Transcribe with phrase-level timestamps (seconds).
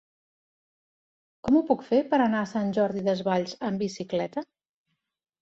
[1.47, 4.47] Com ho puc fer per anar a Sant Jordi Desvalls amb bicicleta?